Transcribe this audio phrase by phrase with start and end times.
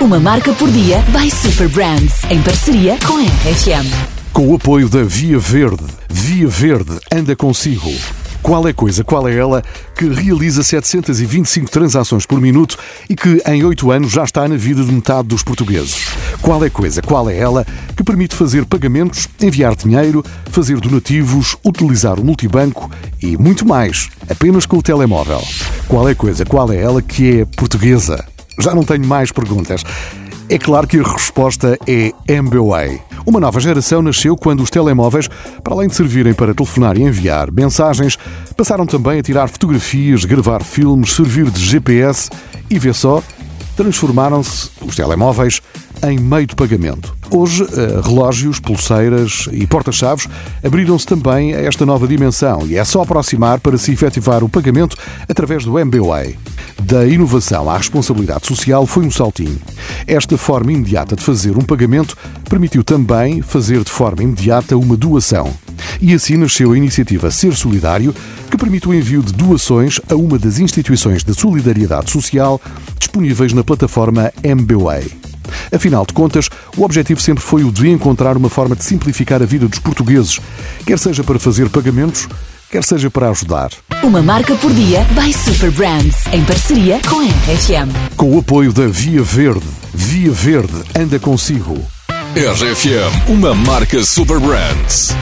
[0.00, 4.32] Uma marca por dia by Super Brands, em parceria com a RFM.
[4.32, 5.84] Com o apoio da Via Verde.
[6.08, 7.90] Via Verde anda consigo.
[8.40, 9.60] Qual é coisa, qual é ela
[9.96, 12.78] que realiza 725 transações por minuto
[13.10, 16.06] e que em 8 anos já está na vida de metade dos portugueses?
[16.40, 22.20] Qual é coisa, qual é ela que permite fazer pagamentos, enviar dinheiro, fazer donativos, utilizar
[22.20, 22.88] o multibanco
[23.20, 25.42] e muito mais, apenas com o telemóvel?
[25.88, 28.24] Qual é coisa, qual é ela que é portuguesa?
[28.58, 29.84] Já não tenho mais perguntas.
[30.50, 33.02] É claro que a resposta é MBWay.
[33.26, 35.28] Uma nova geração nasceu quando os telemóveis,
[35.62, 38.18] para além de servirem para telefonar e enviar mensagens,
[38.56, 42.30] passaram também a tirar fotografias, gravar filmes, servir de GPS
[42.70, 43.22] e vê só,
[43.76, 45.60] transformaram-se os telemóveis
[46.02, 47.17] em meio de pagamento.
[47.30, 50.26] Hoje, eh, relógios, pulseiras e porta-chaves
[50.64, 54.96] abriram-se também a esta nova dimensão e é só aproximar para se efetivar o pagamento
[55.28, 56.38] através do MBWay.
[56.82, 59.58] Da inovação à responsabilidade social foi um saltinho.
[60.06, 62.16] Esta forma imediata de fazer um pagamento
[62.48, 65.52] permitiu também fazer de forma imediata uma doação.
[66.00, 68.14] E assim nasceu a iniciativa Ser Solidário,
[68.50, 72.60] que permite o envio de doações a uma das instituições de solidariedade social
[72.98, 75.27] disponíveis na plataforma MBWay.
[75.72, 79.46] Afinal de contas, o objetivo sempre foi o de encontrar uma forma de simplificar a
[79.46, 80.40] vida dos portugueses,
[80.86, 82.28] quer seja para fazer pagamentos,
[82.70, 83.70] quer seja para ajudar.
[84.02, 88.16] Uma marca por dia by Super Brands, em parceria com a RFM.
[88.16, 89.66] Com o apoio da Via Verde.
[89.92, 91.76] Via Verde anda consigo.
[92.36, 95.14] RFM, uma marca Super Brands.